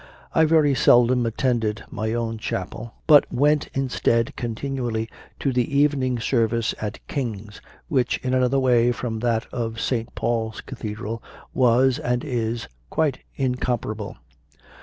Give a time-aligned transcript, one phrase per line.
[0.33, 6.73] I very seldom attended my own chapel, but went instead continually to the evening service
[6.81, 10.15] at King s, which, in another way from that of St.
[10.15, 11.21] Paul s Cathedral,
[11.53, 14.17] was, and is, quite incomparable.